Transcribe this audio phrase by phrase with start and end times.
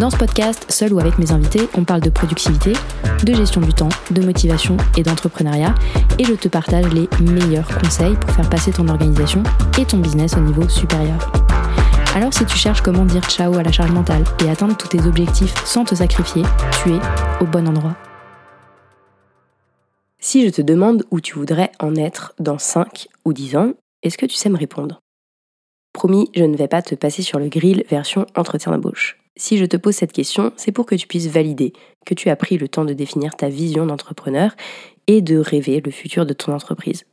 [0.00, 2.72] Dans ce podcast, seul ou avec mes invités, on parle de productivité,
[3.22, 5.74] de gestion du temps, de motivation et d'entrepreneuriat,
[6.18, 9.42] et je te partage les meilleurs conseils pour faire passer ton organisation
[9.78, 11.30] et ton business au niveau supérieur.
[12.14, 15.02] Alors si tu cherches comment dire ciao à la charge mentale et atteindre tous tes
[15.06, 16.44] objectifs sans te sacrifier,
[16.82, 17.00] tu es
[17.42, 17.94] au bon endroit.
[20.18, 24.16] Si je te demande où tu voudrais en être dans 5 ou 10 ans, est-ce
[24.16, 25.02] que tu sais me répondre?
[25.92, 29.19] Promis, je ne vais pas te passer sur le grill version entretien d'embauche.
[29.36, 31.72] Si je te pose cette question, c'est pour que tu puisses valider
[32.04, 34.52] que tu as pris le temps de définir ta vision d'entrepreneur
[35.06, 37.04] et de rêver le futur de ton entreprise.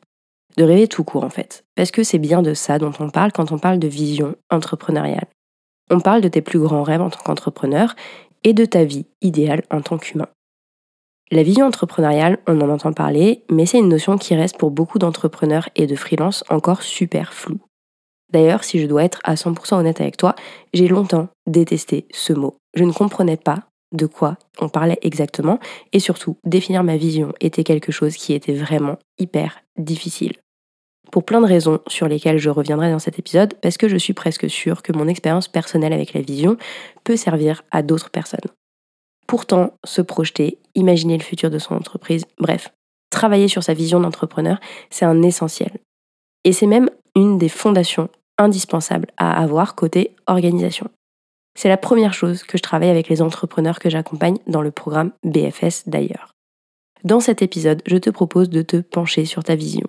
[0.57, 3.31] De rêver tout court en fait, parce que c'est bien de ça dont on parle
[3.31, 5.27] quand on parle de vision entrepreneuriale.
[5.89, 7.95] On parle de tes plus grands rêves en tant qu'entrepreneur
[8.43, 10.27] et de ta vie idéale en tant qu'humain.
[11.29, 14.97] La vision entrepreneuriale, on en entend parler, mais c'est une notion qui reste pour beaucoup
[14.97, 17.59] d'entrepreneurs et de freelance encore super floue.
[18.31, 20.35] D'ailleurs, si je dois être à 100% honnête avec toi,
[20.73, 22.57] j'ai longtemps détesté ce mot.
[22.73, 25.59] Je ne comprenais pas de quoi on parlait exactement
[25.93, 30.33] et surtout définir ma vision était quelque chose qui était vraiment hyper difficile.
[31.11, 34.13] Pour plein de raisons sur lesquelles je reviendrai dans cet épisode, parce que je suis
[34.13, 36.57] presque sûre que mon expérience personnelle avec la vision
[37.05, 38.39] peut servir à d'autres personnes.
[39.25, 42.73] Pourtant, se projeter, imaginer le futur de son entreprise, bref,
[43.09, 45.71] travailler sur sa vision d'entrepreneur, c'est un essentiel.
[46.43, 50.89] Et c'est même une des fondations indispensables à avoir côté organisation.
[51.57, 55.11] C'est la première chose que je travaille avec les entrepreneurs que j'accompagne dans le programme
[55.23, 56.33] BFS d'ailleurs.
[57.03, 59.87] Dans cet épisode, je te propose de te pencher sur ta vision.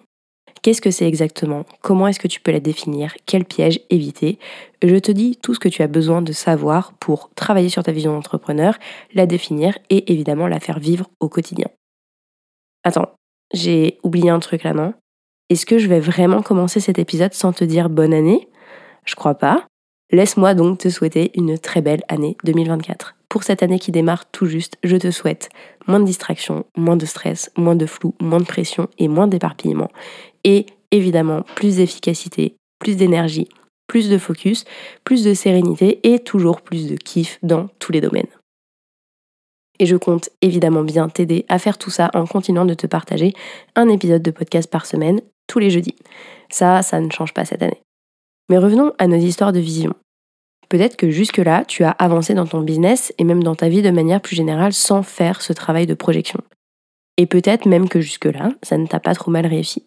[0.62, 1.64] Qu'est-ce que c'est exactement?
[1.82, 3.14] Comment est-ce que tu peux la définir?
[3.26, 4.38] Quel piège éviter?
[4.82, 7.92] Je te dis tout ce que tu as besoin de savoir pour travailler sur ta
[7.92, 8.78] vision d'entrepreneur,
[9.14, 11.68] la définir et évidemment la faire vivre au quotidien.
[12.82, 13.12] Attends,
[13.52, 14.94] j'ai oublié un truc là, non
[15.50, 18.48] est-ce que je vais vraiment commencer cet épisode sans te dire bonne année?
[19.04, 19.66] Je crois pas.
[20.10, 23.14] Laisse-moi donc te souhaiter une très belle année 2024.
[23.28, 25.50] Pour cette année qui démarre tout juste, je te souhaite
[25.86, 29.90] moins de distractions, moins de stress, moins de flou, moins de pression et moins d'éparpillement.
[30.44, 33.48] Et évidemment, plus d'efficacité, plus d'énergie,
[33.86, 34.64] plus de focus,
[35.04, 38.28] plus de sérénité et toujours plus de kiff dans tous les domaines.
[39.78, 43.32] Et je compte évidemment bien t'aider à faire tout ça en continuant de te partager
[43.76, 45.96] un épisode de podcast par semaine tous les jeudis.
[46.50, 47.82] Ça, ça ne change pas cette année.
[48.48, 49.94] Mais revenons à nos histoires de vision.
[50.68, 53.90] Peut-être que jusque-là, tu as avancé dans ton business et même dans ta vie de
[53.90, 56.40] manière plus générale sans faire ce travail de projection.
[57.16, 59.84] Et peut-être même que jusque-là, ça ne t'a pas trop mal réussi.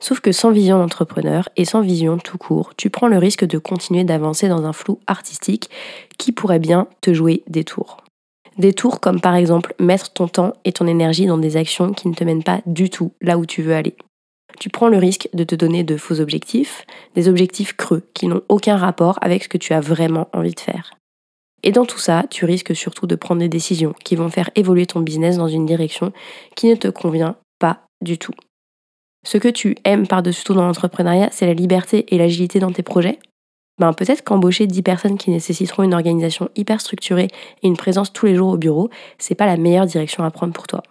[0.00, 3.58] Sauf que sans vision d'entrepreneur et sans vision tout court, tu prends le risque de
[3.58, 5.70] continuer d'avancer dans un flou artistique
[6.18, 7.98] qui pourrait bien te jouer des tours.
[8.58, 12.08] Des tours comme par exemple mettre ton temps et ton énergie dans des actions qui
[12.08, 13.96] ne te mènent pas du tout là où tu veux aller
[14.62, 16.86] tu prends le risque de te donner de faux objectifs,
[17.16, 20.60] des objectifs creux qui n'ont aucun rapport avec ce que tu as vraiment envie de
[20.60, 20.94] faire.
[21.64, 24.86] Et dans tout ça, tu risques surtout de prendre des décisions qui vont faire évoluer
[24.86, 26.12] ton business dans une direction
[26.54, 28.34] qui ne te convient pas du tout.
[29.26, 32.84] Ce que tu aimes par-dessus tout dans l'entrepreneuriat, c'est la liberté et l'agilité dans tes
[32.84, 33.18] projets?
[33.80, 37.30] Ben, peut-être qu'embaucher 10 personnes qui nécessiteront une organisation hyper structurée
[37.64, 40.52] et une présence tous les jours au bureau, c'est pas la meilleure direction à prendre
[40.52, 40.84] pour toi.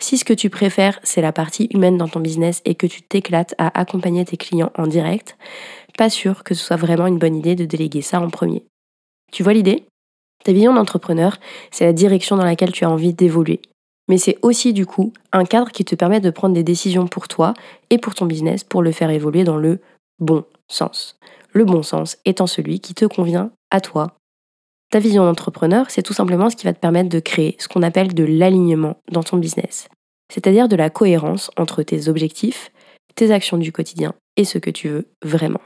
[0.00, 3.02] Si ce que tu préfères, c'est la partie humaine dans ton business et que tu
[3.02, 5.36] t'éclates à accompagner tes clients en direct,
[5.96, 8.64] pas sûr que ce soit vraiment une bonne idée de déléguer ça en premier.
[9.32, 9.84] Tu vois l'idée?
[10.44, 11.36] Ta vision d'entrepreneur,
[11.72, 13.60] c'est la direction dans laquelle tu as envie d'évoluer.
[14.08, 17.28] Mais c'est aussi du coup un cadre qui te permet de prendre des décisions pour
[17.28, 17.54] toi
[17.90, 19.80] et pour ton business pour le faire évoluer dans le
[20.20, 21.18] bon sens.
[21.52, 24.17] Le bon sens étant celui qui te convient à toi
[24.90, 27.82] ta vision d'entrepreneur, c'est tout simplement ce qui va te permettre de créer ce qu'on
[27.82, 29.88] appelle de l'alignement dans ton business,
[30.32, 32.70] c'est-à-dire de la cohérence entre tes objectifs,
[33.14, 35.60] tes actions du quotidien et ce que tu veux vraiment.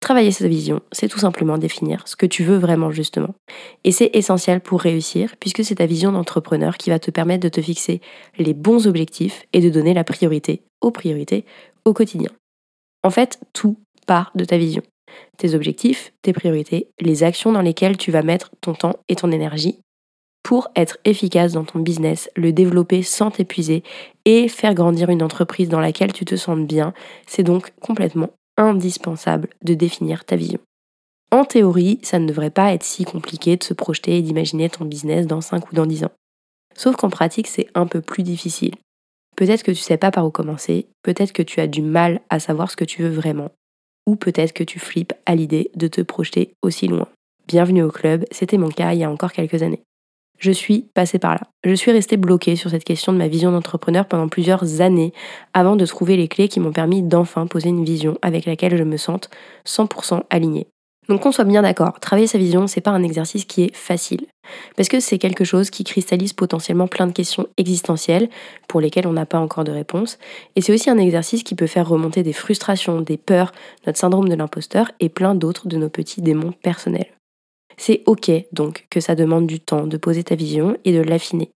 [0.00, 3.34] Travailler cette vision, c'est tout simplement définir ce que tu veux vraiment justement.
[3.82, 7.48] Et c'est essentiel pour réussir puisque c'est ta vision d'entrepreneur qui va te permettre de
[7.48, 8.00] te fixer
[8.38, 11.44] les bons objectifs et de donner la priorité aux priorités
[11.84, 12.30] au quotidien.
[13.02, 14.82] En fait, tout part de ta vision
[15.38, 19.30] tes objectifs, tes priorités, les actions dans lesquelles tu vas mettre ton temps et ton
[19.30, 19.78] énergie
[20.46, 23.82] pour être efficace dans ton business, le développer sans t'épuiser
[24.26, 26.94] et faire grandir une entreprise dans laquelle tu te sens bien.
[27.26, 30.60] C'est donc complètement indispensable de définir ta vision.
[31.32, 34.84] En théorie, ça ne devrait pas être si compliqué de se projeter et d'imaginer ton
[34.84, 36.12] business dans 5 ou dans 10 ans.
[36.76, 38.76] Sauf qu'en pratique, c'est un peu plus difficile.
[39.34, 42.38] Peut-être que tu sais pas par où commencer, peut-être que tu as du mal à
[42.38, 43.50] savoir ce que tu veux vraiment,
[44.06, 47.08] ou peut-être que tu flippes à l'idée de te projeter aussi loin.
[47.48, 49.82] Bienvenue au club, c'était mon cas il y a encore quelques années.
[50.38, 51.40] Je suis passée par là.
[51.64, 55.12] Je suis restée bloquée sur cette question de ma vision d'entrepreneur pendant plusieurs années
[55.54, 58.84] avant de trouver les clés qui m'ont permis d'enfin poser une vision avec laquelle je
[58.84, 59.30] me sente
[59.66, 60.66] 100% alignée.
[61.08, 64.26] Donc qu'on soit bien d'accord, travailler sa vision, c'est pas un exercice qui est facile.
[64.76, 68.28] Parce que c'est quelque chose qui cristallise potentiellement plein de questions existentielles
[68.68, 70.18] pour lesquelles on n'a pas encore de réponse.
[70.54, 73.52] Et c'est aussi un exercice qui peut faire remonter des frustrations, des peurs,
[73.86, 77.12] notre syndrome de l'imposteur et plein d'autres de nos petits démons personnels.
[77.76, 81.50] C'est ok donc que ça demande du temps de poser ta vision et de l'affiner.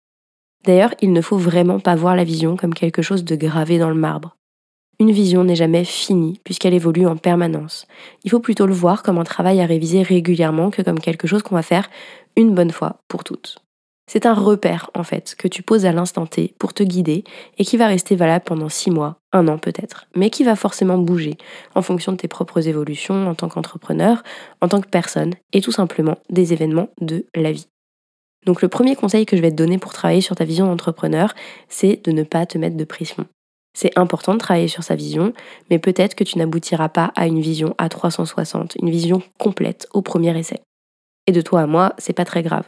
[0.64, 3.88] D'ailleurs, il ne faut vraiment pas voir la vision comme quelque chose de gravé dans
[3.88, 4.37] le marbre.
[5.00, 7.86] Une vision n'est jamais finie puisqu'elle évolue en permanence.
[8.24, 11.42] Il faut plutôt le voir comme un travail à réviser régulièrement que comme quelque chose
[11.42, 11.88] qu'on va faire
[12.36, 13.58] une bonne fois pour toutes.
[14.10, 17.22] C'est un repère en fait que tu poses à l'instant T pour te guider
[17.58, 20.98] et qui va rester valable pendant six mois, un an peut-être, mais qui va forcément
[20.98, 21.36] bouger
[21.74, 24.24] en fonction de tes propres évolutions en tant qu'entrepreneur,
[24.62, 27.68] en tant que personne et tout simplement des événements de la vie.
[28.46, 31.34] Donc le premier conseil que je vais te donner pour travailler sur ta vision d'entrepreneur,
[31.68, 33.26] c'est de ne pas te mettre de pression.
[33.80, 35.32] C'est important de travailler sur sa vision,
[35.70, 40.02] mais peut-être que tu n'aboutiras pas à une vision à 360, une vision complète au
[40.02, 40.58] premier essai.
[41.28, 42.64] Et de toi à moi, c'est pas très grave.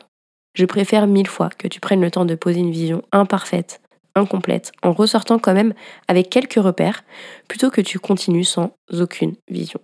[0.54, 3.80] Je préfère mille fois que tu prennes le temps de poser une vision imparfaite,
[4.14, 5.74] incomplète, en ressortant quand même
[6.06, 7.02] avec quelques repères,
[7.48, 9.80] plutôt que tu continues sans aucune vision.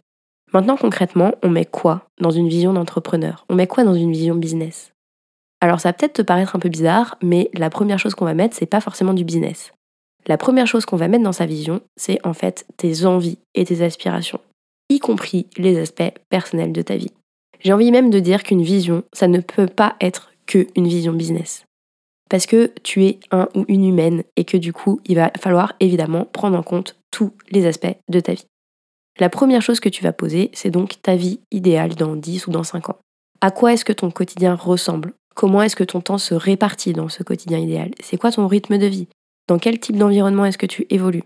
[0.52, 3.46] Maintenant concrètement, on met quoi dans une vision d'entrepreneur?
[3.48, 4.92] On met quoi dans une vision business?
[5.60, 8.34] Alors ça va peut-être te paraître un peu bizarre, mais la première chose qu'on va
[8.34, 9.72] mettre, c'est pas forcément du business
[10.26, 13.64] la première chose qu'on va mettre dans sa vision, c'est en fait tes envies et
[13.64, 14.40] tes aspirations,
[14.88, 17.12] y compris les aspects personnels de ta vie.
[17.60, 21.12] J'ai envie même de dire qu'une vision, ça ne peut pas être que une vision
[21.12, 21.64] business.
[22.28, 25.74] Parce que tu es un ou une humaine et que du coup, il va falloir
[25.80, 28.46] évidemment prendre en compte tous les aspects de ta vie.
[29.18, 32.50] La première chose que tu vas poser, c'est donc ta vie idéale dans 10 ou
[32.50, 32.98] dans 5 ans.
[33.40, 35.14] À quoi est-ce que ton quotidien ressemble?
[35.34, 37.92] Comment est-ce que ton temps se répartit dans ce quotidien idéal?
[38.00, 39.08] C'est quoi ton rythme de vie?
[39.48, 41.24] Dans quel type d'environnement est-ce que tu évolues?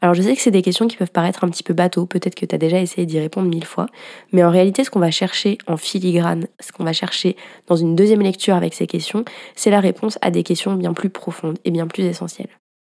[0.00, 2.34] Alors je sais que c'est des questions qui peuvent paraître un petit peu bateau, peut-être
[2.34, 3.86] que tu as déjà essayé d'y répondre mille fois,
[4.32, 7.36] mais en réalité ce qu'on va chercher en filigrane, ce qu'on va chercher
[7.68, 9.24] dans une deuxième lecture avec ces questions,
[9.54, 12.50] c'est la réponse à des questions bien plus profondes et bien plus essentielles.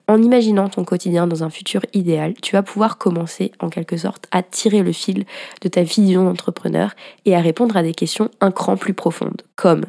[0.10, 4.28] En imaginant ton quotidien dans un futur idéal, tu vas pouvoir commencer en quelque sorte
[4.32, 5.26] à tirer le fil
[5.62, 6.94] de ta vision d'entrepreneur
[7.24, 9.86] et à répondre à des questions un cran plus profondes, comme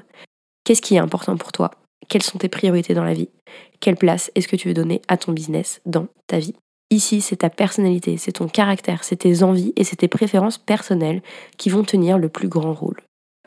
[0.63, 1.73] qu'est-ce qui est important pour toi?
[2.09, 3.29] Quelles sont tes priorités dans la vie?
[3.81, 6.55] Quelle place est-ce que tu veux donner à ton business dans ta vie?
[6.91, 11.23] Ici, c'est ta personnalité, c'est ton caractère, c'est tes envies et c'est tes préférences personnelles
[11.59, 13.03] qui vont tenir le plus grand rôle.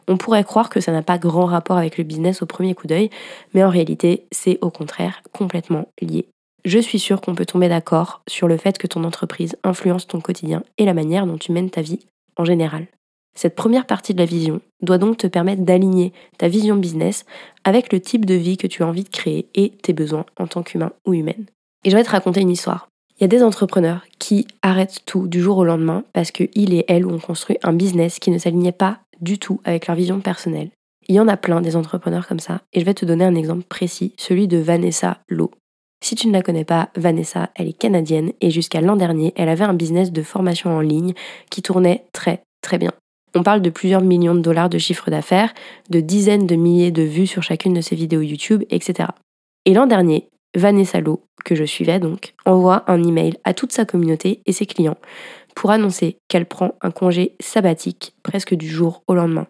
[0.08, 2.88] On pourrait croire que ça n'a pas grand rapport avec le business au premier coup
[2.88, 3.10] d'œil,
[3.54, 6.28] mais en réalité, c'est au contraire complètement lié.
[6.66, 10.22] Je suis sûre qu'on peut tomber d'accord sur le fait que ton entreprise influence ton
[10.22, 12.06] quotidien et la manière dont tu mènes ta vie
[12.38, 12.88] en général.
[13.36, 17.26] Cette première partie de la vision doit donc te permettre d'aligner ta vision business
[17.64, 20.48] avec le type de vie que tu as envie de créer et tes besoins en
[20.48, 21.46] tant qu'humain ou humaine.
[21.84, 22.90] Et je vais te raconter une histoire.
[23.18, 26.86] Il y a des entrepreneurs qui arrêtent tout du jour au lendemain parce qu'ils et
[26.88, 30.72] elles ont construit un business qui ne s'alignait pas du tout avec leur vision personnelle.
[31.08, 33.36] Il y en a plein des entrepreneurs comme ça et je vais te donner un
[33.36, 35.52] exemple précis, celui de Vanessa Lowe.
[36.04, 39.50] Si tu ne la connais pas, Vanessa, elle est canadienne et jusqu'à l'an dernier, elle
[39.50, 41.14] avait un business de formation en ligne
[41.52, 42.92] qui tournait très très bien.
[43.34, 45.54] On parle de plusieurs millions de dollars de chiffre d'affaires,
[45.90, 49.10] de dizaines de milliers de vues sur chacune de ses vidéos YouTube, etc.
[49.66, 53.86] Et l'an dernier, Vanessa Lowe, que je suivais donc, envoie un email à toute sa
[53.86, 54.98] communauté et ses clients
[55.56, 59.48] pour annoncer qu'elle prend un congé sabbatique presque du jour au lendemain.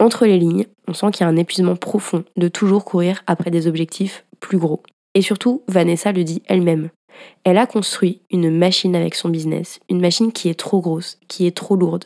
[0.00, 3.50] Entre les lignes, on sent qu'il y a un épuisement profond de toujours courir après
[3.50, 4.82] des objectifs plus gros.
[5.14, 6.90] Et surtout, Vanessa le dit elle-même.
[7.44, 11.46] Elle a construit une machine avec son business, une machine qui est trop grosse, qui
[11.46, 12.04] est trop lourde.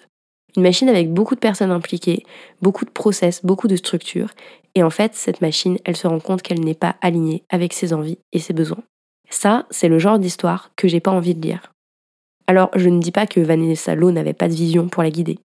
[0.59, 2.25] Une machine avec beaucoup de personnes impliquées,
[2.63, 4.31] beaucoup de process, beaucoup de structures.
[4.75, 7.93] Et en fait, cette machine, elle se rend compte qu'elle n'est pas alignée avec ses
[7.93, 8.83] envies et ses besoins.
[9.31, 11.73] Ça, c'est le genre d'histoire que j'ai pas envie de lire.
[12.49, 15.39] Alors, je ne dis pas que Vanessa Lowe n'avait pas de vision pour la guider.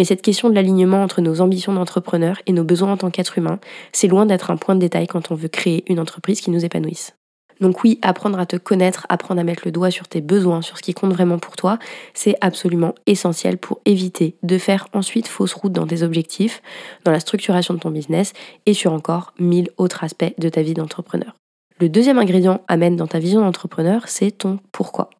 [0.00, 3.38] Mais cette question de l'alignement entre nos ambitions d'entrepreneur et nos besoins en tant qu'être
[3.38, 3.60] humain,
[3.92, 6.64] c'est loin d'être un point de détail quand on veut créer une entreprise qui nous
[6.64, 7.15] épanouisse.
[7.60, 10.76] Donc oui, apprendre à te connaître, apprendre à mettre le doigt sur tes besoins, sur
[10.76, 11.78] ce qui compte vraiment pour toi,
[12.14, 16.62] c'est absolument essentiel pour éviter de faire ensuite fausse route dans tes objectifs,
[17.04, 18.32] dans la structuration de ton business
[18.66, 21.34] et sur encore mille autres aspects de ta vie d'entrepreneur.
[21.78, 25.10] Le deuxième ingrédient à dans ta vision d'entrepreneur, c'est ton pourquoi.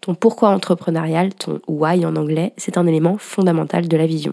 [0.00, 4.32] Ton pourquoi entrepreneurial, ton why en anglais, c'est un élément fondamental de la vision.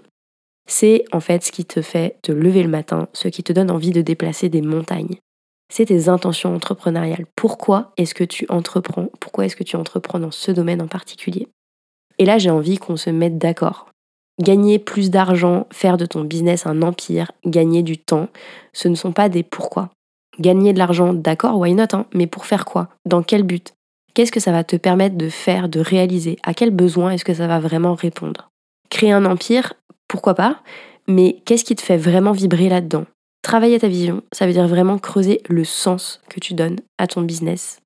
[0.65, 3.71] C'est en fait ce qui te fait te lever le matin, ce qui te donne
[3.71, 5.17] envie de déplacer des montagnes.
[5.75, 7.25] C'est tes intentions entrepreneuriales.
[7.35, 9.07] Pourquoi est-ce que tu entreprends?
[9.19, 11.47] Pourquoi est-ce que tu entreprends dans ce domaine en particulier?
[12.19, 13.89] Et là, j'ai envie qu'on se mette d'accord.
[14.39, 18.27] Gagner plus d'argent, faire de ton business un empire, gagner du temps,
[18.71, 19.89] ce ne sont pas des pourquoi.
[20.39, 22.89] Gagner de l'argent, d'accord, why not, hein, mais pour faire quoi?
[23.07, 23.73] Dans quel but?
[24.13, 26.37] Qu'est-ce que ça va te permettre de faire, de réaliser?
[26.43, 28.51] À quel besoin est-ce que ça va vraiment répondre?
[28.91, 29.73] Créer un empire,
[30.07, 30.61] pourquoi pas?
[31.07, 33.05] Mais qu'est-ce qui te fait vraiment vibrer là-dedans?
[33.43, 37.21] Travailler ta vision, ça veut dire vraiment creuser le sens que tu donnes à ton
[37.21, 37.81] business.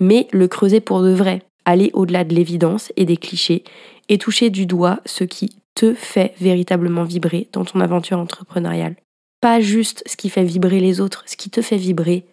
[0.00, 3.62] Mais le creuser pour de vrai, aller au-delà de l'évidence et des clichés
[4.08, 8.96] et toucher du doigt ce qui te fait véritablement vibrer dans ton aventure entrepreneuriale.
[9.40, 12.26] Pas juste ce qui fait vibrer les autres, ce qui te fait vibrer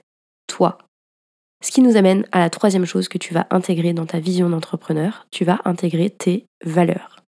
[0.48, 0.80] toi.
[1.64, 4.50] Ce qui nous amène à la troisième chose que tu vas intégrer dans ta vision
[4.50, 7.24] d'entrepreneur, tu vas intégrer tes valeurs.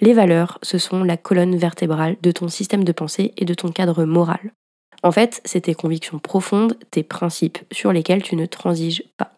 [0.00, 3.70] Les valeurs, ce sont la colonne vertébrale de ton système de pensée et de ton
[3.70, 4.52] cadre moral.
[5.02, 9.32] En fait, c'est tes convictions profondes, tes principes sur lesquels tu ne transiges pas.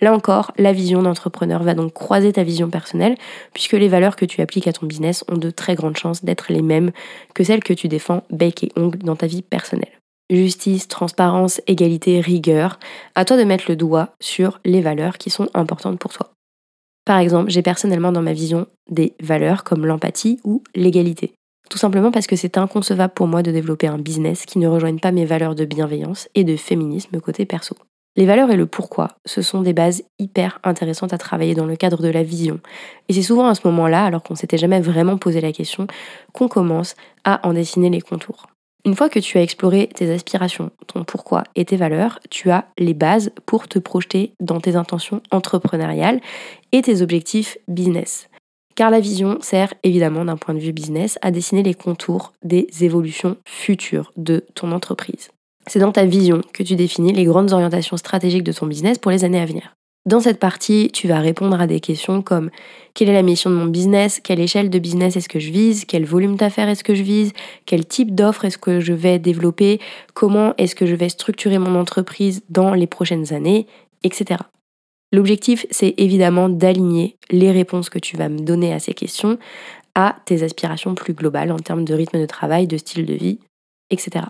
[0.00, 3.16] Là encore, la vision d'entrepreneur va donc croiser ta vision personnelle,
[3.52, 6.52] puisque les valeurs que tu appliques à ton business ont de très grandes chances d'être
[6.52, 6.90] les mêmes
[7.34, 10.00] que celles que tu défends bec et ongle dans ta vie personnelle.
[10.30, 12.78] Justice, transparence, égalité, rigueur,
[13.14, 16.32] à toi de mettre le doigt sur les valeurs qui sont importantes pour toi.
[17.04, 21.34] Par exemple, j'ai personnellement dans ma vision des valeurs comme l'empathie ou l'égalité.
[21.70, 24.98] Tout simplement parce que c'est inconcevable pour moi de développer un business qui ne rejoigne
[24.98, 27.74] pas mes valeurs de bienveillance et de féminisme côté perso.
[28.16, 31.74] Les valeurs et le pourquoi, ce sont des bases hyper intéressantes à travailler dans le
[31.74, 32.60] cadre de la vision.
[33.08, 35.88] Et c'est souvent à ce moment-là, alors qu'on s'était jamais vraiment posé la question,
[36.32, 36.94] qu'on commence
[37.24, 38.46] à en dessiner les contours.
[38.84, 42.66] Une fois que tu as exploré tes aspirations, ton pourquoi et tes valeurs, tu as
[42.78, 46.20] les bases pour te projeter dans tes intentions entrepreneuriales
[46.70, 48.28] et tes objectifs business.
[48.74, 52.66] Car la vision sert évidemment d'un point de vue business à dessiner les contours des
[52.80, 55.30] évolutions futures de ton entreprise.
[55.66, 59.10] C'est dans ta vision que tu définis les grandes orientations stratégiques de ton business pour
[59.10, 59.74] les années à venir.
[60.06, 62.50] Dans cette partie, tu vas répondre à des questions comme
[62.92, 65.86] quelle est la mission de mon business, quelle échelle de business est-ce que je vise,
[65.86, 67.32] quel volume d'affaires est-ce que je vise,
[67.64, 69.80] quel type d'offre est-ce que je vais développer,
[70.12, 73.66] comment est-ce que je vais structurer mon entreprise dans les prochaines années,
[74.02, 74.40] etc.
[75.14, 79.38] L'objectif, c'est évidemment d'aligner les réponses que tu vas me donner à ces questions
[79.94, 83.38] à tes aspirations plus globales en termes de rythme de travail, de style de vie,
[83.90, 84.24] etc.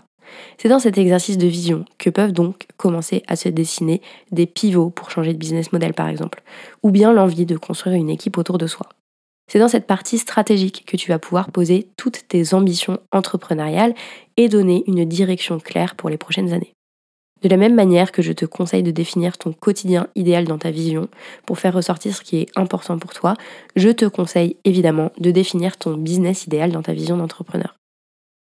[0.59, 3.99] C'est dans cet exercice de vision que peuvent donc commencer à se dessiner
[4.31, 6.43] des pivots pour changer de business model par exemple,
[6.83, 8.87] ou bien l'envie de construire une équipe autour de soi.
[9.51, 13.95] C'est dans cette partie stratégique que tu vas pouvoir poser toutes tes ambitions entrepreneuriales
[14.37, 16.75] et donner une direction claire pour les prochaines années.
[17.45, 20.71] De la même manière que je te conseille de définir ton quotidien idéal dans ta
[20.71, 21.09] vision
[21.45, 23.35] pour faire ressortir ce qui est important pour toi,
[23.75, 27.75] je te conseille évidemment de définir ton business idéal dans ta vision d'entrepreneur.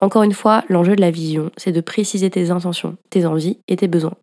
[0.03, 3.77] Encore une fois, l'enjeu de la vision, c'est de préciser tes intentions, tes envies et
[3.77, 4.17] tes besoins.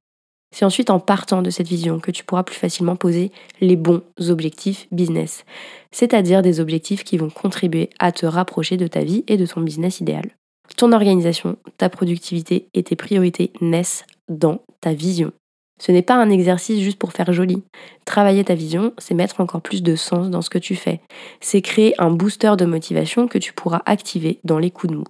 [0.55, 3.31] C'est ensuite en partant de cette vision que tu pourras plus facilement poser
[3.61, 5.43] les bons objectifs business,
[5.89, 9.61] c'est-à-dire des objectifs qui vont contribuer à te rapprocher de ta vie et de ton
[9.61, 10.35] business idéal.
[10.75, 15.31] Ton organisation, ta productivité et tes priorités naissent dans ta vision.
[15.79, 17.63] Ce n'est pas un exercice juste pour faire joli.
[18.05, 21.01] Travailler ta vision, c'est mettre encore plus de sens dans ce que tu fais.
[21.39, 25.05] C'est créer un booster de motivation que tu pourras activer dans les coups de mou.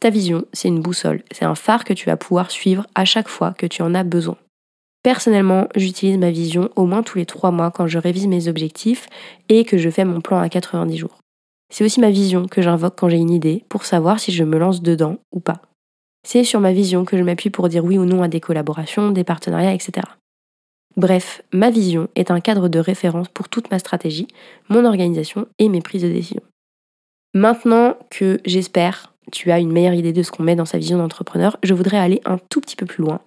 [0.00, 3.28] Ta vision, c'est une boussole, c'est un phare que tu vas pouvoir suivre à chaque
[3.28, 4.38] fois que tu en as besoin.
[5.02, 9.08] Personnellement, j'utilise ma vision au moins tous les trois mois quand je révise mes objectifs
[9.50, 11.18] et que je fais mon plan à 90 jours.
[11.70, 14.58] C'est aussi ma vision que j'invoque quand j'ai une idée pour savoir si je me
[14.58, 15.62] lance dedans ou pas.
[16.22, 19.10] C'est sur ma vision que je m'appuie pour dire oui ou non à des collaborations,
[19.10, 20.06] des partenariats, etc.
[20.96, 24.28] Bref, ma vision est un cadre de référence pour toute ma stratégie,
[24.68, 26.42] mon organisation et mes prises de décision.
[27.32, 30.98] Maintenant que j'espère tu as une meilleure idée de ce qu'on met dans sa vision
[30.98, 33.20] d'entrepreneur, je voudrais aller un tout petit peu plus loin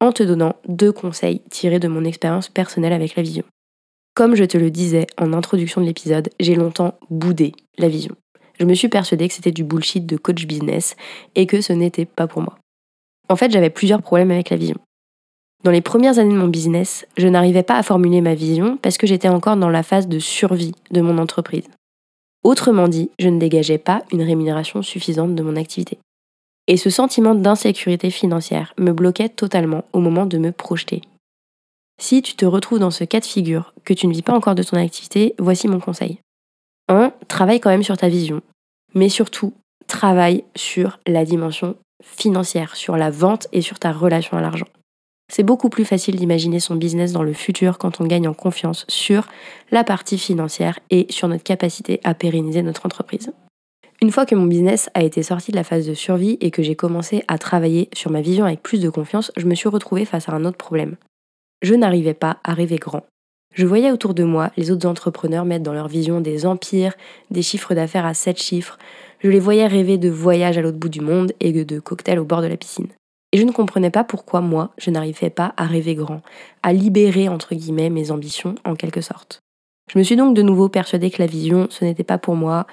[0.00, 3.44] en te donnant deux conseils tirés de mon expérience personnelle avec la vision.
[4.14, 8.16] Comme je te le disais en introduction de l'épisode, j'ai longtemps boudé la vision.
[8.60, 10.94] Je me suis persuadée que c'était du bullshit de coach business
[11.34, 12.58] et que ce n'était pas pour moi.
[13.30, 14.76] En fait, j'avais plusieurs problèmes avec la vision.
[15.64, 18.98] Dans les premières années de mon business, je n'arrivais pas à formuler ma vision parce
[18.98, 21.64] que j'étais encore dans la phase de survie de mon entreprise.
[22.42, 25.98] Autrement dit, je ne dégageais pas une rémunération suffisante de mon activité.
[26.66, 31.02] Et ce sentiment d'insécurité financière me bloquait totalement au moment de me projeter.
[31.98, 34.54] Si tu te retrouves dans ce cas de figure, que tu ne vis pas encore
[34.54, 36.18] de ton activité, voici mon conseil.
[36.88, 37.12] 1.
[37.28, 38.40] Travaille quand même sur ta vision,
[38.94, 39.52] mais surtout,
[39.86, 44.66] travaille sur la dimension financière, sur la vente et sur ta relation à l'argent.
[45.30, 48.84] C'est beaucoup plus facile d'imaginer son business dans le futur quand on gagne en confiance
[48.88, 49.28] sur
[49.70, 53.30] la partie financière et sur notre capacité à pérenniser notre entreprise.
[54.02, 56.62] Une fois que mon business a été sorti de la phase de survie et que
[56.62, 60.04] j'ai commencé à travailler sur ma vision avec plus de confiance, je me suis retrouvée
[60.04, 60.96] face à un autre problème.
[61.62, 63.04] Je n'arrivais pas à rêver grand.
[63.54, 66.94] Je voyais autour de moi les autres entrepreneurs mettre dans leur vision des empires,
[67.30, 68.78] des chiffres d'affaires à 7 chiffres.
[69.18, 72.24] Je les voyais rêver de voyages à l'autre bout du monde et de cocktails au
[72.24, 72.88] bord de la piscine.
[73.32, 76.22] Et je ne comprenais pas pourquoi moi, je n'arrivais pas à rêver grand,
[76.62, 79.40] à libérer entre guillemets mes ambitions en quelque sorte.
[79.92, 82.66] Je me suis donc de nouveau persuadée que la vision, ce n'était pas pour moi,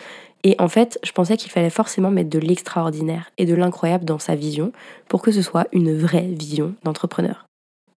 [0.43, 4.19] et en fait, je pensais qu'il fallait forcément mettre de l'extraordinaire et de l'incroyable dans
[4.19, 4.71] sa vision
[5.07, 7.45] pour que ce soit une vraie vision d'entrepreneur.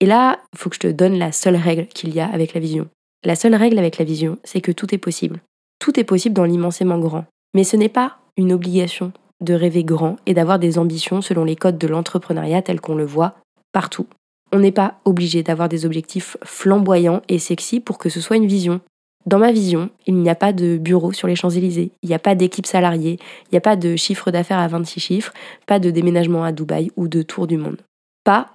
[0.00, 2.54] Et là, il faut que je te donne la seule règle qu'il y a avec
[2.54, 2.88] la vision.
[3.23, 5.40] La seule règle avec la vision, c'est que tout est possible.
[5.78, 7.26] Tout est possible dans l'immensément grand.
[7.54, 11.57] Mais ce n'est pas une obligation de rêver grand et d'avoir des ambitions selon les
[11.57, 13.35] codes de l'entrepreneuriat tels qu'on le voit
[13.73, 14.07] partout.
[14.52, 18.47] On n'est pas obligé d'avoir des objectifs flamboyants et sexy pour que ce soit une
[18.47, 18.80] vision.
[19.26, 22.19] Dans ma vision, il n'y a pas de bureau sur les Champs-Élysées, il n'y a
[22.19, 25.33] pas d'équipe salariée, il n'y a pas de chiffre d'affaires à 26 chiffres,
[25.66, 27.76] pas de déménagement à Dubaï ou de tour du monde.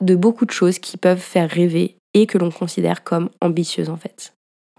[0.02, 3.98] De beaucoup de choses qui peuvent faire rêver et que l'on considère comme ambitieuses en
[3.98, 4.34] fait.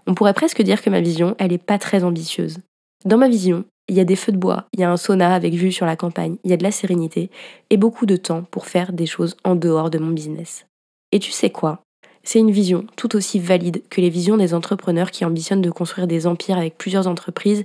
[0.07, 2.59] On pourrait presque dire que ma vision, elle n'est pas très ambitieuse.
[3.05, 5.35] Dans ma vision, il y a des feux de bois, il y a un sauna
[5.35, 7.29] avec vue sur la campagne, il y a de la sérénité
[7.69, 10.65] et beaucoup de temps pour faire des choses en dehors de mon business.
[11.11, 11.81] Et tu sais quoi?
[12.23, 16.07] C'est une vision tout aussi valide que les visions des entrepreneurs qui ambitionnent de construire
[16.07, 17.63] des empires avec plusieurs entreprises,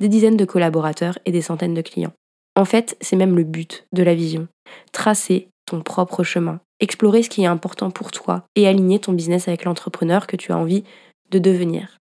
[0.00, 2.12] des dizaines de collaborateurs et des centaines de clients.
[2.56, 4.48] En fait, c'est même le but de la vision.
[4.92, 9.48] Tracer ton propre chemin, explorer ce qui est important pour toi et aligner ton business
[9.48, 10.84] avec l'entrepreneur que tu as envie
[11.30, 11.98] de devenir.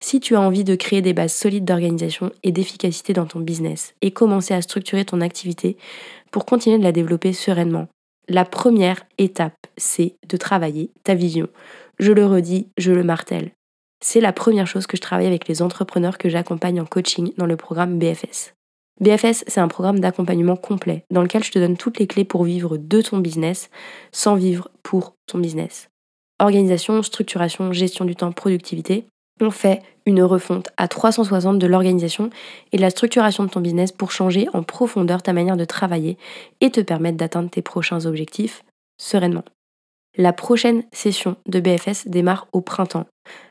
[0.00, 3.94] Si tu as envie de créer des bases solides d'organisation et d'efficacité dans ton business
[4.00, 5.76] et commencer à structurer ton activité
[6.30, 7.88] pour continuer de la développer sereinement,
[8.28, 11.48] la première étape, c'est de travailler ta vision.
[11.98, 13.52] Je le redis, je le martèle.
[14.00, 17.46] C'est la première chose que je travaille avec les entrepreneurs que j'accompagne en coaching dans
[17.46, 18.54] le programme BFS.
[19.00, 22.44] BFS, c'est un programme d'accompagnement complet dans lequel je te donne toutes les clés pour
[22.44, 23.70] vivre de ton business
[24.12, 25.88] sans vivre pour ton business.
[26.40, 29.06] Organisation, structuration, gestion du temps, productivité.
[29.40, 32.30] On fait une refonte à 360 de l'organisation
[32.72, 36.16] et de la structuration de ton business pour changer en profondeur ta manière de travailler
[36.60, 38.64] et te permettre d'atteindre tes prochains objectifs
[39.00, 39.44] sereinement.
[40.16, 43.06] La prochaine session de BFS démarre au printemps.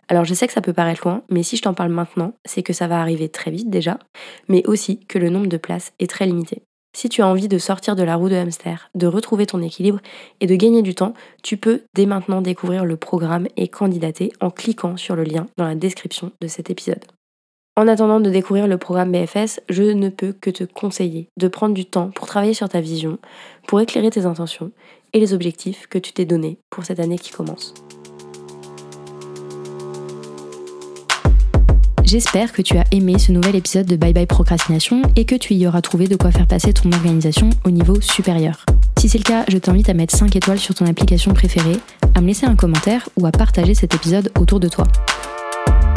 [0.09, 2.63] Alors je sais que ça peut paraître loin, mais si je t'en parle maintenant, c'est
[2.63, 3.99] que ça va arriver très vite déjà,
[4.47, 6.61] mais aussi que le nombre de places est très limité.
[6.95, 9.99] Si tu as envie de sortir de la roue de hamster, de retrouver ton équilibre
[10.41, 14.49] et de gagner du temps, tu peux dès maintenant découvrir le programme et candidater en
[14.49, 17.05] cliquant sur le lien dans la description de cet épisode.
[17.75, 21.75] En attendant de découvrir le programme BFS, je ne peux que te conseiller de prendre
[21.75, 23.19] du temps pour travailler sur ta vision,
[23.67, 24.71] pour éclairer tes intentions
[25.13, 27.75] et les objectifs que tu t'es donnés pour cette année qui commence.
[32.07, 35.55] J'espère que tu as aimé ce nouvel épisode de Bye Bye Procrastination et que tu
[35.55, 38.65] y auras trouvé de quoi faire passer ton organisation au niveau supérieur.
[38.97, 41.75] Si c'est le cas, je t'invite à mettre 5 étoiles sur ton application préférée,
[42.15, 44.85] à me laisser un commentaire ou à partager cet épisode autour de toi.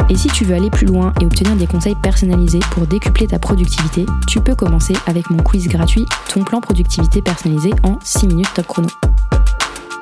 [0.09, 3.39] Et si tu veux aller plus loin et obtenir des conseils personnalisés pour décupler ta
[3.39, 8.53] productivité, tu peux commencer avec mon quiz gratuit Ton plan productivité personnalisé en 6 minutes
[8.53, 8.89] top chrono.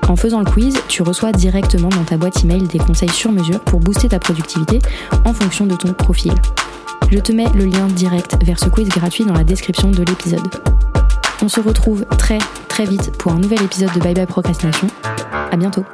[0.09, 3.59] En faisant le quiz, tu reçois directement dans ta boîte email des conseils sur mesure
[3.59, 4.79] pour booster ta productivité
[5.23, 6.33] en fonction de ton profil.
[7.11, 10.47] Je te mets le lien direct vers ce quiz gratuit dans la description de l'épisode.
[11.43, 14.87] On se retrouve très très vite pour un nouvel épisode de Bye Bye Procrastination.
[15.51, 15.85] À bientôt.